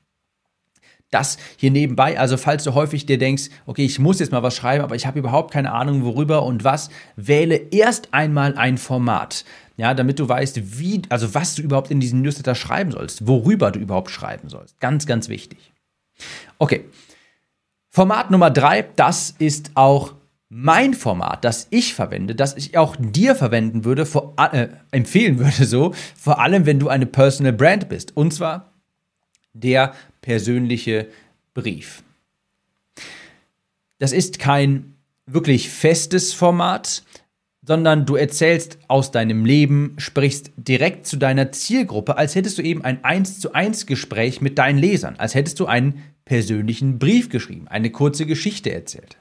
Das 1.12 1.38
hier 1.58 1.72
nebenbei, 1.72 2.18
also 2.18 2.38
falls 2.38 2.64
du 2.64 2.74
häufig 2.74 3.06
dir 3.06 3.18
denkst, 3.18 3.50
okay, 3.66 3.86
ich 3.86 4.00
muss 4.00 4.20
jetzt 4.20 4.32
mal 4.32 4.44
was 4.44 4.56
schreiben, 4.56 4.84
aber 4.84 4.96
ich 4.96 5.06
habe 5.06 5.20
überhaupt 5.20 5.52
keine 5.52 5.72
Ahnung, 5.72 6.04
worüber 6.04 6.44
und 6.44 6.64
was, 6.64 6.90
wähle 7.16 7.56
erst 7.56 8.14
einmal 8.14 8.58
ein 8.58 8.78
Format 8.78 9.46
ja, 9.82 9.96
damit 9.96 10.20
du 10.20 10.30
weißt, 10.30 10.80
wie, 10.80 11.02
also 11.10 11.34
was 11.34 11.56
du 11.56 11.64
überhaupt 11.64 11.90
in 11.90 12.00
diesem 12.00 12.22
Newsletter 12.22 12.54
schreiben 12.54 12.92
sollst, 12.92 13.26
worüber 13.26 13.72
du 13.72 13.80
überhaupt 13.80 14.12
schreiben 14.12 14.48
sollst. 14.48 14.80
Ganz, 14.80 15.08
ganz 15.08 15.28
wichtig. 15.28 15.74
Okay. 16.60 16.86
Format 17.90 18.30
Nummer 18.30 18.52
drei, 18.52 18.84
das 18.96 19.34
ist 19.40 19.72
auch 19.74 20.14
mein 20.50 20.94
Format, 20.94 21.44
das 21.44 21.66
ich 21.72 21.96
verwende, 21.96 22.36
das 22.36 22.56
ich 22.56 22.78
auch 22.78 22.96
dir 23.00 23.36
verwenden 23.36 23.84
würde, 23.84 24.06
vor, 24.06 24.36
äh, 24.38 24.68
empfehlen 24.92 25.40
würde 25.40 25.66
so, 25.66 25.96
vor 26.16 26.40
allem 26.40 26.68
wenn 26.68 26.78
du 26.78 26.88
eine 26.88 27.08
Personal 27.08 27.54
Brand 27.54 27.90
bist. 27.90 28.16
Und 28.16 28.36
zwar 28.36 28.74
der 29.54 29.94
persönliche 30.22 31.08
Brief. 31.54 32.04
Das 34.00 34.12
ist 34.12 34.40
kein 34.40 34.96
wirklich 35.26 35.70
festes 35.70 36.34
Format, 36.34 37.04
sondern 37.64 38.06
du 38.06 38.16
erzählst 38.16 38.80
aus 38.88 39.12
deinem 39.12 39.46
Leben, 39.46 39.96
sprichst 39.98 40.52
direkt 40.56 41.06
zu 41.06 41.18
deiner 41.18 41.52
Zielgruppe, 41.52 42.18
als 42.18 42.34
hättest 42.36 42.58
du 42.58 42.64
eben 42.64 42.84
ein 42.84 43.04
1 43.04 43.40
zu 43.40 43.54
1 43.54 43.86
Gespräch 43.86 44.42
mit 44.42 44.58
deinen 44.58 44.80
Lesern, 44.80 45.16
als 45.18 45.36
hättest 45.36 45.60
du 45.60 45.68
einen 45.68 46.04
persönlichen 46.26 46.98
Brief 46.98 47.30
geschrieben, 47.30 47.68
eine 47.68 47.92
kurze 47.92 48.26
Geschichte 48.26 48.72
erzählt. 48.74 49.18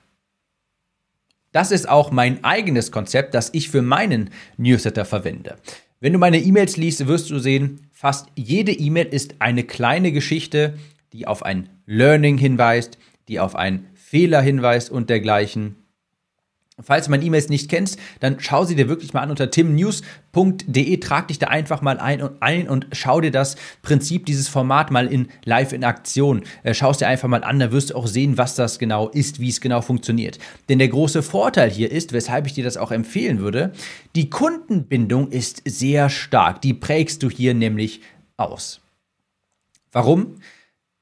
Das 1.52 1.72
ist 1.72 1.88
auch 1.88 2.10
mein 2.12 2.44
eigenes 2.44 2.92
Konzept, 2.92 3.34
das 3.34 3.50
ich 3.52 3.68
für 3.68 3.82
meinen 3.82 4.30
Newsletter 4.56 5.04
verwende. 5.04 5.56
Wenn 6.02 6.14
du 6.14 6.18
meine 6.18 6.38
E-Mails 6.38 6.78
liest, 6.78 7.06
wirst 7.08 7.28
du 7.28 7.38
sehen, 7.38 7.90
fast 7.92 8.28
jede 8.34 8.72
E-Mail 8.72 9.08
ist 9.08 9.34
eine 9.38 9.64
kleine 9.64 10.12
Geschichte, 10.12 10.78
die 11.12 11.26
auf 11.26 11.42
ein 11.42 11.68
Learning 11.84 12.38
hinweist, 12.38 12.96
die 13.28 13.38
auf 13.38 13.54
einen 13.54 13.86
Fehler 13.94 14.40
hinweist 14.40 14.90
und 14.90 15.10
dergleichen. 15.10 15.76
Falls 16.82 17.06
du 17.06 17.10
meine 17.10 17.24
E-Mails 17.24 17.48
nicht 17.48 17.68
kennst, 17.68 17.98
dann 18.20 18.36
schau 18.38 18.64
sie 18.64 18.74
dir 18.74 18.88
wirklich 18.88 19.12
mal 19.12 19.20
an 19.20 19.30
unter 19.30 19.50
timnews.de, 19.50 20.96
trag 20.98 21.28
dich 21.28 21.38
da 21.38 21.48
einfach 21.48 21.82
mal 21.82 21.98
ein 21.98 22.22
und, 22.22 22.42
ein 22.42 22.68
und 22.68 22.86
schau 22.92 23.20
dir 23.20 23.30
das 23.30 23.56
Prinzip 23.82 24.26
dieses 24.26 24.48
Format 24.48 24.90
mal 24.90 25.06
in 25.06 25.28
live 25.44 25.72
in 25.72 25.84
Aktion. 25.84 26.42
Äh, 26.62 26.74
schau 26.74 26.90
es 26.90 26.98
dir 26.98 27.08
einfach 27.08 27.28
mal 27.28 27.44
an, 27.44 27.58
da 27.58 27.72
wirst 27.72 27.90
du 27.90 27.96
auch 27.96 28.06
sehen, 28.06 28.38
was 28.38 28.54
das 28.54 28.78
genau 28.78 29.08
ist, 29.08 29.40
wie 29.40 29.48
es 29.48 29.60
genau 29.60 29.80
funktioniert. 29.80 30.38
Denn 30.68 30.78
der 30.78 30.88
große 30.88 31.22
Vorteil 31.22 31.70
hier 31.70 31.90
ist, 31.90 32.12
weshalb 32.12 32.46
ich 32.46 32.54
dir 32.54 32.64
das 32.64 32.76
auch 32.76 32.92
empfehlen 32.92 33.40
würde, 33.40 33.72
die 34.14 34.30
Kundenbindung 34.30 35.28
ist 35.28 35.62
sehr 35.64 36.10
stark. 36.10 36.62
Die 36.62 36.74
prägst 36.74 37.22
du 37.22 37.30
hier 37.30 37.54
nämlich 37.54 38.00
aus. 38.36 38.80
Warum? 39.92 40.36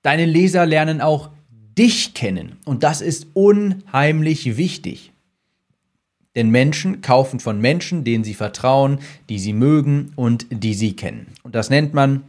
Deine 0.02 0.24
Leser 0.24 0.64
lernen 0.64 1.00
auch 1.00 1.30
dich 1.78 2.14
kennen 2.14 2.56
und 2.64 2.82
das 2.82 3.00
ist 3.00 3.28
unheimlich 3.34 4.56
wichtig. 4.56 5.12
Denn 6.38 6.50
Menschen 6.50 7.02
kaufen 7.02 7.40
von 7.40 7.60
Menschen, 7.60 8.04
denen 8.04 8.22
sie 8.22 8.34
vertrauen, 8.34 9.00
die 9.28 9.40
sie 9.40 9.52
mögen 9.52 10.12
und 10.14 10.46
die 10.50 10.72
sie 10.72 10.94
kennen. 10.94 11.26
Und 11.42 11.56
das 11.56 11.68
nennt 11.68 11.94
man, 11.94 12.22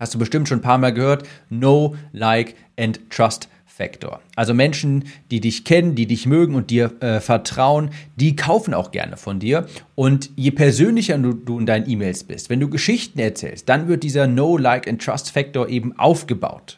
hast 0.00 0.14
du 0.14 0.18
bestimmt 0.18 0.48
schon 0.48 0.60
ein 0.60 0.62
paar 0.62 0.78
Mal 0.78 0.94
gehört, 0.94 1.28
No, 1.50 1.94
Like 2.12 2.54
and 2.78 2.98
Trust 3.10 3.50
Factor. 3.66 4.22
Also 4.34 4.54
Menschen, 4.54 5.04
die 5.30 5.40
dich 5.40 5.66
kennen, 5.66 5.94
die 5.94 6.06
dich 6.06 6.24
mögen 6.24 6.54
und 6.54 6.70
dir 6.70 6.90
äh, 7.00 7.20
vertrauen, 7.20 7.90
die 8.16 8.34
kaufen 8.34 8.72
auch 8.72 8.92
gerne 8.92 9.18
von 9.18 9.40
dir. 9.40 9.66
Und 9.94 10.30
je 10.34 10.50
persönlicher 10.50 11.18
du, 11.18 11.34
du 11.34 11.58
in 11.58 11.66
deinen 11.66 11.86
E-Mails 11.86 12.24
bist, 12.24 12.48
wenn 12.48 12.60
du 12.60 12.70
Geschichten 12.70 13.18
erzählst, 13.18 13.68
dann 13.68 13.88
wird 13.88 14.04
dieser 14.04 14.26
No, 14.26 14.56
Like 14.56 14.88
and 14.88 15.04
Trust 15.04 15.32
Factor 15.32 15.68
eben 15.68 15.98
aufgebaut. 15.98 16.77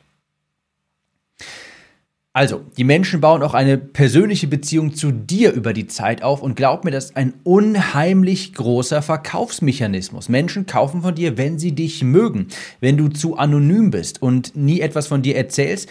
Also, 2.33 2.65
die 2.77 2.85
Menschen 2.85 3.21
bauen 3.21 3.43
auch 3.43 3.55
eine 3.55 3.77
persönliche 3.77 4.47
Beziehung 4.47 4.95
zu 4.95 5.11
dir 5.11 5.53
über 5.53 5.73
die 5.73 5.89
Zeit 5.89 6.23
auf 6.23 6.43
und 6.43 6.55
glaub 6.55 6.85
mir, 6.85 6.93
das 6.93 7.07
ist 7.07 7.17
ein 7.17 7.35
unheimlich 7.43 8.55
großer 8.55 9.03
Verkaufsmechanismus. 9.03 10.29
Menschen 10.29 10.67
kaufen 10.67 11.03
von 11.03 11.17
dir, 11.17 11.39
wenn 11.39 11.59
sie 11.59 11.73
dich 11.73 12.05
mögen. 12.05 12.47
Wenn 12.79 12.97
du 12.97 13.09
zu 13.09 13.37
anonym 13.37 13.91
bist 13.91 14.23
und 14.23 14.55
nie 14.55 14.81
etwas 14.81 15.09
von 15.09 15.23
dir 15.23 15.37
erzählst, 15.37 15.89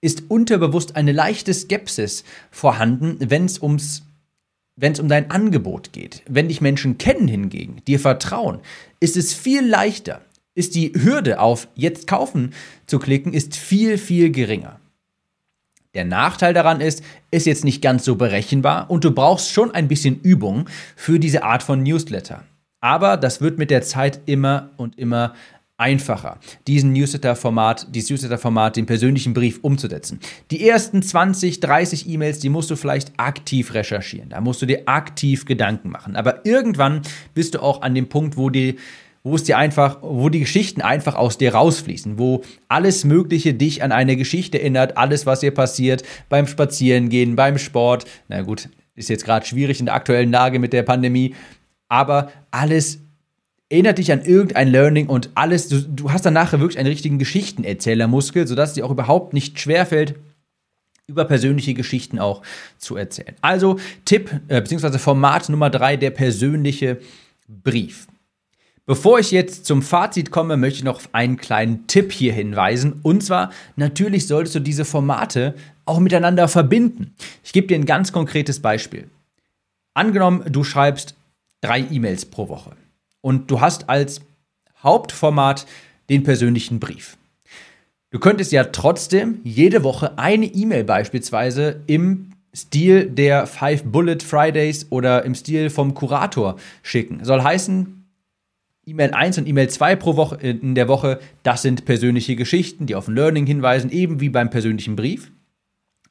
ist 0.00 0.24
unterbewusst 0.28 0.96
eine 0.96 1.12
leichte 1.12 1.54
Skepsis 1.54 2.24
vorhanden, 2.50 3.18
wenn 3.20 3.44
es 3.44 3.62
ums 3.62 4.02
wenn 4.78 4.92
es 4.92 5.00
um 5.00 5.08
dein 5.08 5.30
Angebot 5.30 5.94
geht. 5.94 6.22
Wenn 6.28 6.48
dich 6.48 6.60
Menschen 6.60 6.98
kennen 6.98 7.28
hingegen, 7.28 7.80
dir 7.86 7.98
vertrauen, 7.98 8.58
ist 9.00 9.16
es 9.16 9.32
viel 9.32 9.66
leichter. 9.66 10.20
Ist 10.54 10.74
die 10.74 10.92
Hürde 10.94 11.40
auf 11.40 11.68
jetzt 11.74 12.06
kaufen 12.06 12.52
zu 12.86 12.98
klicken, 12.98 13.32
ist 13.32 13.56
viel, 13.56 13.96
viel 13.96 14.30
geringer. 14.30 14.78
Der 15.96 16.04
Nachteil 16.04 16.52
daran 16.52 16.82
ist, 16.82 17.02
ist 17.30 17.46
jetzt 17.46 17.64
nicht 17.64 17.80
ganz 17.80 18.04
so 18.04 18.16
berechenbar 18.16 18.90
und 18.90 19.02
du 19.02 19.12
brauchst 19.12 19.50
schon 19.50 19.70
ein 19.70 19.88
bisschen 19.88 20.20
Übung 20.20 20.68
für 20.94 21.18
diese 21.18 21.42
Art 21.42 21.62
von 21.62 21.82
Newsletter. 21.82 22.44
Aber 22.82 23.16
das 23.16 23.40
wird 23.40 23.58
mit 23.58 23.70
der 23.70 23.80
Zeit 23.80 24.20
immer 24.26 24.72
und 24.76 24.98
immer 24.98 25.32
einfacher, 25.78 26.38
diesen 26.66 26.92
Newsletter-Format, 26.92 27.94
dieses 27.94 28.10
Newsletter-Format, 28.10 28.76
den 28.76 28.84
persönlichen 28.84 29.32
Brief 29.32 29.58
umzusetzen. 29.62 30.20
Die 30.50 30.68
ersten 30.68 31.02
20, 31.02 31.60
30 31.60 32.08
E-Mails, 32.08 32.40
die 32.40 32.50
musst 32.50 32.70
du 32.70 32.76
vielleicht 32.76 33.12
aktiv 33.18 33.72
recherchieren. 33.72 34.28
Da 34.28 34.42
musst 34.42 34.60
du 34.60 34.66
dir 34.66 34.82
aktiv 34.86 35.46
Gedanken 35.46 35.90
machen. 35.90 36.14
Aber 36.14 36.44
irgendwann 36.44 37.02
bist 37.32 37.54
du 37.54 37.62
auch 37.62 37.80
an 37.80 37.94
dem 37.94 38.08
Punkt, 38.08 38.36
wo 38.36 38.50
die 38.50 38.76
wo 39.26 39.34
es 39.34 39.42
dir 39.42 39.58
einfach, 39.58 39.98
wo 40.02 40.28
die 40.28 40.38
Geschichten 40.38 40.82
einfach 40.82 41.16
aus 41.16 41.36
dir 41.36 41.52
rausfließen, 41.52 42.16
wo 42.16 42.42
alles 42.68 43.02
Mögliche 43.02 43.54
dich 43.54 43.82
an 43.82 43.90
eine 43.90 44.16
Geschichte 44.16 44.60
erinnert, 44.60 44.96
alles, 44.96 45.26
was 45.26 45.40
dir 45.40 45.50
passiert 45.50 46.04
beim 46.28 46.46
Spazierengehen, 46.46 47.34
beim 47.34 47.58
Sport. 47.58 48.04
Na 48.28 48.42
gut, 48.42 48.68
ist 48.94 49.08
jetzt 49.08 49.24
gerade 49.24 49.44
schwierig 49.44 49.80
in 49.80 49.86
der 49.86 49.96
aktuellen 49.96 50.30
Lage 50.30 50.60
mit 50.60 50.72
der 50.72 50.84
Pandemie, 50.84 51.34
aber 51.88 52.30
alles 52.52 53.00
erinnert 53.68 53.98
dich 53.98 54.12
an 54.12 54.22
irgendein 54.22 54.68
Learning 54.68 55.08
und 55.08 55.30
alles, 55.34 55.66
du, 55.66 55.80
du 55.80 56.12
hast 56.12 56.24
dann 56.24 56.34
nachher 56.34 56.60
wirklich 56.60 56.78
einen 56.78 56.88
richtigen 56.88 57.18
Geschichtenerzählermuskel, 57.18 58.46
sodass 58.46 58.70
es 58.70 58.74
dir 58.76 58.86
auch 58.86 58.92
überhaupt 58.92 59.32
nicht 59.32 59.58
schwerfällt, 59.58 60.14
über 61.08 61.24
persönliche 61.24 61.74
Geschichten 61.74 62.20
auch 62.20 62.42
zu 62.78 62.94
erzählen. 62.94 63.34
Also 63.40 63.80
Tipp 64.04 64.30
äh, 64.46 64.60
bzw. 64.60 64.98
Format 64.98 65.48
Nummer 65.48 65.68
drei, 65.68 65.96
der 65.96 66.10
persönliche 66.10 66.98
Brief. 67.48 68.06
Bevor 68.86 69.18
ich 69.18 69.32
jetzt 69.32 69.66
zum 69.66 69.82
Fazit 69.82 70.30
komme, 70.30 70.56
möchte 70.56 70.78
ich 70.78 70.84
noch 70.84 70.96
auf 70.96 71.08
einen 71.12 71.36
kleinen 71.36 71.88
Tipp 71.88 72.12
hier 72.12 72.32
hinweisen. 72.32 73.00
Und 73.02 73.24
zwar, 73.24 73.50
natürlich 73.74 74.28
solltest 74.28 74.54
du 74.54 74.60
diese 74.60 74.84
Formate 74.84 75.56
auch 75.84 75.98
miteinander 75.98 76.46
verbinden. 76.46 77.12
Ich 77.42 77.52
gebe 77.52 77.66
dir 77.66 77.74
ein 77.74 77.84
ganz 77.84 78.12
konkretes 78.12 78.60
Beispiel. 78.60 79.10
Angenommen, 79.94 80.44
du 80.48 80.62
schreibst 80.62 81.16
drei 81.62 81.80
E-Mails 81.80 82.26
pro 82.26 82.48
Woche 82.48 82.76
und 83.22 83.50
du 83.50 83.60
hast 83.60 83.88
als 83.88 84.20
Hauptformat 84.84 85.66
den 86.08 86.22
persönlichen 86.22 86.78
Brief. 86.78 87.16
Du 88.10 88.20
könntest 88.20 88.52
ja 88.52 88.62
trotzdem 88.62 89.40
jede 89.42 89.82
Woche 89.82 90.16
eine 90.16 90.46
E-Mail 90.46 90.84
beispielsweise 90.84 91.80
im 91.88 92.30
Stil 92.54 93.10
der 93.10 93.48
Five 93.48 93.82
Bullet 93.82 94.18
Fridays 94.20 94.86
oder 94.90 95.24
im 95.24 95.34
Stil 95.34 95.70
vom 95.70 95.94
Kurator 95.94 96.56
schicken. 96.82 97.24
Soll 97.24 97.42
heißen, 97.42 98.05
E-Mail 98.88 99.14
1 99.14 99.38
und 99.38 99.48
E-Mail 99.48 99.68
2 99.68 99.96
pro 99.96 100.16
Woche 100.16 100.38
äh, 100.40 100.50
in 100.50 100.76
der 100.76 100.86
Woche, 100.86 101.18
das 101.42 101.62
sind 101.62 101.84
persönliche 101.84 102.36
Geschichten, 102.36 102.86
die 102.86 102.94
auf 102.94 103.08
ein 103.08 103.16
Learning 103.16 103.44
hinweisen, 103.44 103.90
eben 103.90 104.20
wie 104.20 104.28
beim 104.28 104.48
persönlichen 104.48 104.94
Brief. 104.94 105.32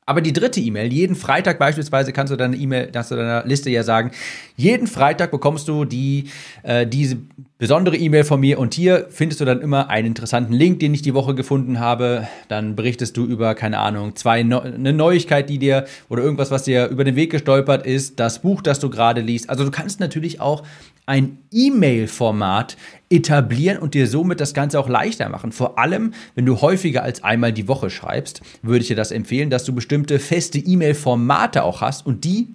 Aber 0.05 0.22
die 0.22 0.34
dritte 0.34 0.60
E-Mail, 0.60 0.91
jeden 0.91 1.15
Freitag 1.15 1.58
beispielsweise 1.58 2.12
kannst 2.12 2.34
du 2.34 2.38
deine 2.38 2.58
E-Mail, 2.58 2.91
kannst 2.91 3.12
du 3.12 3.15
deiner 3.15 3.46
Liste 3.46 3.70
ja 3.70 3.82
sagen, 3.82 4.12
jeden 4.58 4.88
Freitag 4.88 5.32
bekommst 5.32 5.67
du 5.70 5.86
die, 5.86 6.29
äh, 6.63 6.86
diese 6.86 7.17
besondere 7.65 7.98
E-Mail 7.98 8.24
von 8.24 8.39
mir 8.39 8.60
und 8.60 8.75
hier 8.75 9.07
findest 9.10 9.41
du 9.41 9.45
dann 9.45 9.60
immer 9.60 9.89
einen 9.89 10.05
interessanten 10.05 10.53
Link, 10.53 10.81
den 10.81 10.93
ich 10.93 11.01
die 11.01 11.15
Woche 11.15 11.34
gefunden 11.34 11.79
habe. 11.79 12.27
Dann 12.48 12.75
berichtest 12.75 13.17
du 13.17 13.25
über, 13.25 13.55
keine 13.55 13.79
Ahnung, 13.79 14.15
zwei 14.15 14.43
Neu 14.43 14.60
eine 14.60 14.93
Neuigkeit, 14.93 15.50
die 15.50 15.57
dir 15.57 15.86
oder 16.07 16.22
irgendwas, 16.22 16.51
was 16.51 16.62
dir 16.62 16.89
über 16.89 17.03
den 17.03 17.15
Weg 17.15 17.31
gestolpert 17.31 17.84
ist, 17.84 18.19
das 18.19 18.43
Buch, 18.43 18.62
das 18.62 18.79
du 18.79 18.91
gerade 18.91 19.19
liest. 19.22 19.50
Also 19.50 19.63
du 19.65 19.72
kannst 19.72 20.00
natürlich 20.00 20.39
auch 20.39 20.62
ein 21.07 21.39
E-Mail-Format 21.51 22.77
etablieren 23.10 23.79
und 23.79 23.95
dir 23.95 24.05
somit 24.05 24.41
das 24.41 24.53
Ganze 24.53 24.79
auch 24.79 24.88
leichter 24.88 25.27
machen. 25.29 25.51
Vor 25.51 25.79
allem, 25.79 26.13
wenn 26.36 26.45
du 26.45 26.62
häufiger 26.62 27.01
als 27.01 27.24
einmal 27.24 27.51
die 27.51 27.67
Woche 27.67 27.89
schreibst, 27.89 28.41
würde 28.62 28.81
ich 28.81 28.89
dir 28.89 28.95
das 28.95 29.10
empfehlen, 29.10 29.50
dass 29.50 29.65
du 29.65 29.74
bestimmte 29.74 30.19
feste 30.19 30.60
E-Mail-Formate 30.60 31.63
auch 31.63 31.81
hast 31.81 32.05
und 32.05 32.25
die 32.25 32.50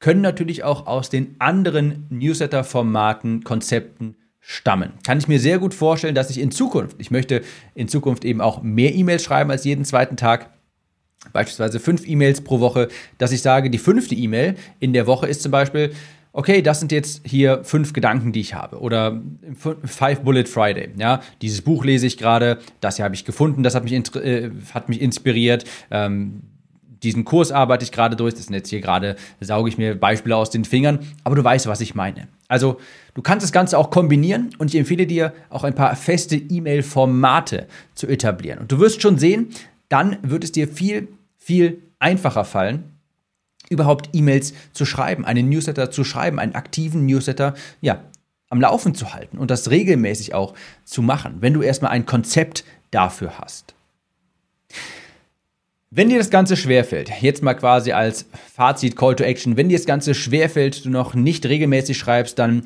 können 0.00 0.22
natürlich 0.22 0.64
auch 0.64 0.88
aus 0.88 1.08
den 1.08 1.36
anderen 1.38 2.08
Newsletter-Formaten, 2.10 3.44
Konzepten 3.44 4.16
stammen. 4.46 4.92
Kann 5.06 5.18
ich 5.18 5.26
mir 5.26 5.40
sehr 5.40 5.58
gut 5.58 5.72
vorstellen, 5.72 6.14
dass 6.14 6.28
ich 6.28 6.38
in 6.38 6.50
Zukunft, 6.50 6.96
ich 6.98 7.10
möchte 7.10 7.42
in 7.74 7.88
Zukunft 7.88 8.24
eben 8.24 8.42
auch 8.42 8.62
mehr 8.62 8.94
E-Mails 8.94 9.24
schreiben 9.24 9.50
als 9.50 9.64
jeden 9.64 9.86
zweiten 9.86 10.18
Tag, 10.18 10.50
beispielsweise 11.32 11.80
fünf 11.80 12.06
E-Mails 12.06 12.42
pro 12.42 12.60
Woche, 12.60 12.88
dass 13.16 13.32
ich 13.32 13.40
sage, 13.40 13.70
die 13.70 13.78
fünfte 13.78 14.14
E-Mail 14.14 14.56
in 14.80 14.92
der 14.92 15.06
Woche 15.06 15.26
ist 15.26 15.42
zum 15.42 15.50
Beispiel, 15.50 15.94
okay, 16.34 16.60
das 16.60 16.78
sind 16.78 16.92
jetzt 16.92 17.22
hier 17.26 17.64
fünf 17.64 17.94
Gedanken, 17.94 18.32
die 18.32 18.40
ich 18.40 18.52
habe. 18.52 18.80
Oder 18.80 19.22
Five 19.84 20.20
Bullet 20.20 20.44
Friday. 20.44 20.90
Ja, 20.98 21.22
dieses 21.40 21.62
Buch 21.62 21.84
lese 21.84 22.06
ich 22.06 22.18
gerade, 22.18 22.58
das 22.80 22.96
hier 22.96 23.06
habe 23.06 23.14
ich 23.14 23.24
gefunden, 23.24 23.62
das 23.62 23.74
hat 23.74 23.84
mich, 23.84 23.92
äh, 24.16 24.50
hat 24.74 24.90
mich 24.90 25.00
inspiriert. 25.00 25.64
Ähm, 25.90 26.42
diesen 27.04 27.24
Kurs 27.24 27.52
arbeite 27.52 27.84
ich 27.84 27.92
gerade 27.92 28.16
durch. 28.16 28.34
Das 28.34 28.46
sind 28.46 28.54
jetzt 28.54 28.70
hier 28.70 28.80
gerade, 28.80 29.16
sauge 29.40 29.68
ich 29.68 29.78
mir 29.78 29.94
Beispiele 29.94 30.36
aus 30.36 30.50
den 30.50 30.64
Fingern. 30.64 31.00
Aber 31.22 31.36
du 31.36 31.44
weißt, 31.44 31.66
was 31.66 31.80
ich 31.80 31.94
meine. 31.94 32.28
Also, 32.48 32.80
du 33.14 33.22
kannst 33.22 33.44
das 33.44 33.52
Ganze 33.52 33.78
auch 33.78 33.90
kombinieren 33.90 34.50
und 34.58 34.68
ich 34.68 34.78
empfehle 34.78 35.06
dir, 35.06 35.32
auch 35.50 35.64
ein 35.64 35.74
paar 35.74 35.94
feste 35.96 36.36
E-Mail-Formate 36.36 37.66
zu 37.94 38.06
etablieren. 38.06 38.58
Und 38.58 38.72
du 38.72 38.80
wirst 38.80 39.02
schon 39.02 39.18
sehen, 39.18 39.50
dann 39.88 40.16
wird 40.22 40.44
es 40.44 40.52
dir 40.52 40.66
viel, 40.66 41.08
viel 41.36 41.82
einfacher 41.98 42.44
fallen, 42.44 42.84
überhaupt 43.68 44.10
E-Mails 44.12 44.54
zu 44.72 44.84
schreiben, 44.84 45.24
einen 45.24 45.48
Newsletter 45.48 45.90
zu 45.90 46.04
schreiben, 46.04 46.38
einen 46.38 46.54
aktiven 46.54 47.06
Newsletter, 47.06 47.54
ja, 47.80 48.02
am 48.50 48.60
Laufen 48.60 48.94
zu 48.94 49.14
halten 49.14 49.38
und 49.38 49.50
das 49.50 49.70
regelmäßig 49.70 50.34
auch 50.34 50.54
zu 50.84 51.02
machen, 51.02 51.36
wenn 51.40 51.54
du 51.54 51.62
erstmal 51.62 51.90
ein 51.90 52.06
Konzept 52.06 52.64
dafür 52.90 53.38
hast. 53.38 53.73
Wenn 55.96 56.08
dir 56.08 56.18
das 56.18 56.30
Ganze 56.30 56.56
schwerfällt, 56.56 57.08
jetzt 57.20 57.44
mal 57.44 57.54
quasi 57.54 57.92
als 57.92 58.26
Fazit, 58.52 58.96
Call 58.96 59.14
to 59.14 59.22
Action, 59.22 59.56
wenn 59.56 59.68
dir 59.68 59.78
das 59.78 59.86
Ganze 59.86 60.12
schwerfällt, 60.12 60.84
du 60.84 60.90
noch 60.90 61.14
nicht 61.14 61.46
regelmäßig 61.46 61.96
schreibst, 61.96 62.36
dann 62.40 62.64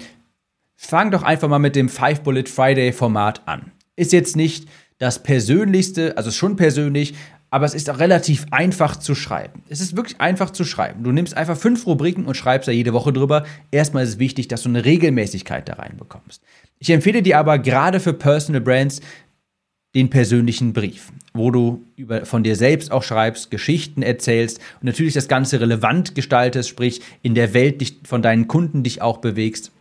fang 0.77 1.11
doch 1.11 1.25
einfach 1.25 1.47
mal 1.47 1.59
mit 1.59 1.77
dem 1.77 1.91
Five 1.91 2.23
Bullet 2.23 2.45
Friday 2.47 2.91
Format 2.91 3.47
an. 3.47 3.73
Ist 3.97 4.15
jetzt 4.15 4.35
nicht 4.35 4.67
das 4.97 5.23
persönlichste, 5.23 6.17
also 6.17 6.31
schon 6.31 6.57
persönlich, 6.57 7.17
aber 7.51 7.67
es 7.67 7.75
ist 7.75 7.91
auch 7.91 7.99
relativ 7.99 8.47
einfach 8.51 8.97
zu 8.97 9.15
schreiben. 9.15 9.63
Es 9.69 9.83
ist 9.83 9.95
wirklich 9.95 10.23
einfach 10.23 10.49
zu 10.49 10.65
schreiben. 10.65 11.05
Du 11.05 11.13
nimmst 11.13 11.37
einfach 11.37 11.59
fünf 11.59 11.87
Rubriken 11.87 12.25
und 12.25 12.35
schreibst 12.35 12.67
da 12.67 12.73
jede 12.73 12.95
Woche 12.95 13.13
drüber. 13.13 13.45
Erstmal 13.71 14.05
ist 14.05 14.11
es 14.11 14.19
wichtig, 14.19 14.49
dass 14.49 14.63
du 14.63 14.71
eine 14.71 14.87
Regelmäßigkeit 14.87 15.69
da 15.69 15.75
reinbekommst. 15.75 16.43
Ich 16.79 16.89
empfehle 16.89 17.21
dir 17.21 17.39
aber 17.39 17.59
gerade 17.59 18.01
für 18.01 18.15
Personal 18.15 18.63
Brands 18.63 19.03
den 19.95 20.11
persönlichen 20.11 20.73
Brief, 20.73 21.13
wo 21.33 21.51
du 21.51 21.85
über, 21.97 22.27
von 22.27 22.43
dir 22.43 22.57
selbst 22.57 22.93
auch 22.93 23.03
schreibst, 23.03 23.51
Geschichten 23.51 24.03
erzählst 24.03 24.59
und 24.81 24.85
natürlich 24.85 25.15
das 25.15 25.29
Ganze 25.29 25.61
relevant 25.61 26.15
gestaltest, 26.15 26.69
sprich 26.69 27.01
in 27.23 27.35
der 27.35 27.55
Welt 27.55 27.81
dich, 27.81 28.01
von 28.05 28.23
deinen 28.23 28.49
Kunden 28.49 28.83
dich 28.83 29.01
auch 29.01 29.19
bewegst. 29.19 29.73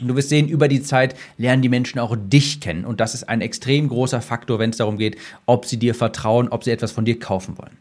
Und 0.00 0.08
du 0.08 0.16
wirst 0.16 0.28
sehen, 0.28 0.48
über 0.48 0.68
die 0.68 0.82
Zeit 0.82 1.14
lernen 1.38 1.62
die 1.62 1.70
Menschen 1.70 2.00
auch 2.00 2.16
dich 2.18 2.60
kennen. 2.60 2.84
Und 2.84 3.00
das 3.00 3.14
ist 3.14 3.28
ein 3.28 3.40
extrem 3.40 3.88
großer 3.88 4.20
Faktor, 4.20 4.58
wenn 4.58 4.70
es 4.70 4.76
darum 4.76 4.98
geht, 4.98 5.16
ob 5.46 5.64
sie 5.64 5.78
dir 5.78 5.94
vertrauen, 5.94 6.48
ob 6.48 6.64
sie 6.64 6.70
etwas 6.70 6.92
von 6.92 7.06
dir 7.06 7.18
kaufen 7.18 7.56
wollen. 7.56 7.78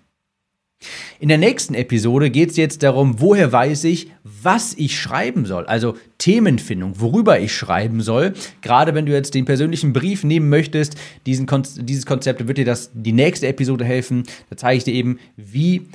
In 1.20 1.29
der 1.29 1.38
nächsten 1.38 1.74
Episode 1.74 2.29
geht 2.29 2.51
es 2.51 2.58
jetzt 2.58 2.84
darum, 2.84 3.22
woher 3.22 3.51
weiß 3.51 3.86
ich, 3.86 4.12
was 4.24 4.74
ich 4.74 5.00
schreiben 5.00 5.46
soll. 5.46 5.65
Also 5.65 5.96
Themenfindung, 6.17 7.00
worüber 7.00 7.39
ich 7.39 7.55
schreiben 7.55 8.01
soll. 8.01 8.34
Gerade 8.62 8.94
wenn 8.94 9.05
du 9.05 9.13
jetzt 9.13 9.34
den 9.34 9.46
persönlichen 9.46 9.94
Brief 9.94 10.24
nehmen 10.24 10.50
möchtest, 10.50 10.96
diesen 11.25 11.46
Kon 11.46 11.63
dieses 11.77 12.05
Konzept 12.05 12.48
wird 12.48 12.58
dir 12.58 12.65
das 12.65 12.91
die 12.94 13.13
nächste 13.13 13.48
Episode 13.48 13.86
helfen. 13.86 14.24
Da 14.50 14.58
zeige 14.58 14.77
ich 14.77 14.84
dir 14.84 14.94
eben, 14.94 15.20
wie, 15.38 15.88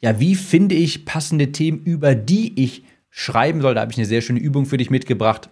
ja, 0.00 0.20
wie 0.20 0.34
finde 0.34 0.74
ich 0.74 1.06
passende 1.06 1.50
Themen, 1.50 1.82
über 1.82 2.14
die 2.14 2.62
ich 2.62 2.84
schreiben 3.08 3.62
soll. 3.62 3.74
Da 3.74 3.80
habe 3.80 3.92
ich 3.92 3.98
eine 3.98 4.06
sehr 4.06 4.20
schöne 4.20 4.40
Übung 4.40 4.66
für 4.66 4.76
dich 4.76 4.90
mitgebracht. 4.90 5.48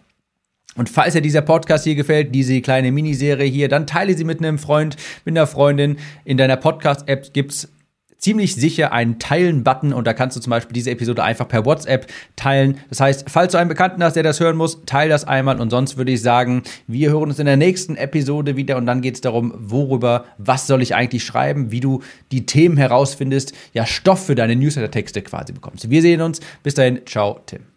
Und 0.76 0.88
falls 0.88 1.14
dir 1.14 1.22
dieser 1.22 1.42
Podcast 1.42 1.84
hier 1.84 1.96
gefällt, 1.96 2.34
diese 2.34 2.60
kleine 2.60 2.92
Miniserie 2.92 3.50
hier, 3.50 3.68
dann 3.68 3.86
teile 3.86 4.16
sie 4.16 4.24
mit 4.24 4.38
einem 4.38 4.58
Freund, 4.58 4.96
mit 5.24 5.36
einer 5.36 5.46
Freundin. 5.46 5.96
In 6.24 6.36
deiner 6.36 6.56
Podcast-App 6.56 7.32
gibt 7.32 7.52
es 7.52 7.68
ziemlich 8.18 8.54
sicher 8.54 8.92
einen 8.92 9.18
Teilen-Button 9.18 9.92
und 9.92 10.06
da 10.06 10.12
kannst 10.12 10.36
du 10.36 10.40
zum 10.40 10.50
Beispiel 10.50 10.74
diese 10.74 10.90
Episode 10.90 11.22
einfach 11.22 11.48
per 11.48 11.64
WhatsApp 11.64 12.06
teilen. 12.36 12.78
Das 12.88 13.00
heißt, 13.00 13.30
falls 13.30 13.52
du 13.52 13.58
einen 13.58 13.68
Bekannten 13.68 14.02
hast, 14.02 14.16
der 14.16 14.22
das 14.22 14.40
hören 14.40 14.56
muss, 14.56 14.84
teile 14.86 15.10
das 15.10 15.24
einmal 15.24 15.60
und 15.60 15.70
sonst 15.70 15.96
würde 15.96 16.12
ich 16.12 16.20
sagen, 16.20 16.62
wir 16.86 17.10
hören 17.10 17.30
uns 17.30 17.38
in 17.38 17.46
der 17.46 17.56
nächsten 17.56 17.96
Episode 17.96 18.56
wieder 18.56 18.76
und 18.76 18.86
dann 18.86 19.00
geht 19.00 19.14
es 19.14 19.20
darum, 19.20 19.54
worüber, 19.56 20.24
was 20.38 20.66
soll 20.66 20.82
ich 20.82 20.94
eigentlich 20.94 21.24
schreiben, 21.24 21.70
wie 21.70 21.80
du 21.80 22.02
die 22.32 22.44
Themen 22.44 22.76
herausfindest, 22.76 23.52
ja, 23.72 23.86
Stoff 23.86 24.26
für 24.26 24.34
deine 24.34 24.56
Newsletter-Texte 24.56 25.22
quasi 25.22 25.52
bekommst. 25.52 25.88
Wir 25.88 26.02
sehen 26.02 26.20
uns. 26.20 26.40
Bis 26.62 26.74
dahin, 26.74 27.00
ciao, 27.06 27.40
Tim. 27.46 27.67